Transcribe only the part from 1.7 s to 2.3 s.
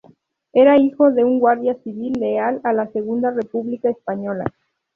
civil